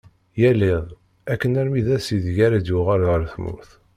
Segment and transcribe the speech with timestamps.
[0.41, 0.85] Yal iḍ
[1.33, 3.71] akken armi d ass ideg ara d-yuɣal ɣer tmurt.